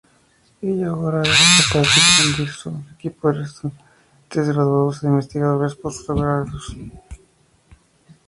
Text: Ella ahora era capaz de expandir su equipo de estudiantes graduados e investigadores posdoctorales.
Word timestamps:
Ella 0.63 0.87
ahora 0.89 1.19
era 1.21 1.33
capaz 1.71 1.87
de 1.93 2.01
expandir 2.01 2.49
su 2.51 2.69
equipo 2.95 3.31
de 3.31 3.43
estudiantes 3.43 4.47
graduados 4.53 5.03
e 5.03 5.07
investigadores 5.13 5.75
posdoctorales. 5.75 6.63